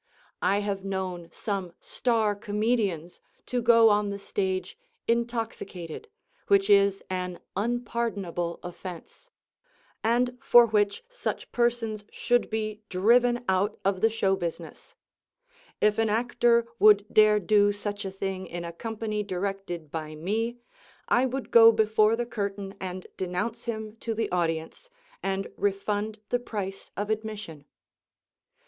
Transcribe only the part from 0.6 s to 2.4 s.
have known some star